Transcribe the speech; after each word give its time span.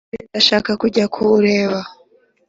None 0.21 0.25
ndashaka 0.31 0.71
kujya 0.81 1.05
kuwureba 1.13 1.79